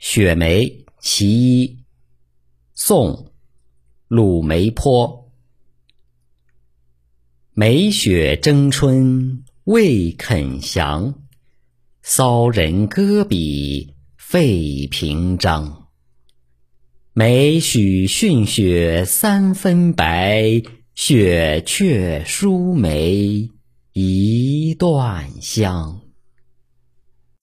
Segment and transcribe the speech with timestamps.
[0.00, 1.84] 雪梅其一
[2.72, 3.34] 宋，
[4.08, 5.30] 鲁梅坡
[7.52, 11.14] 梅雪争春未肯降，
[12.00, 15.88] 骚人搁笔费评章。
[17.12, 20.62] 梅须逊雪三分白，
[20.94, 23.50] 雪却输梅
[23.92, 26.00] 一段香。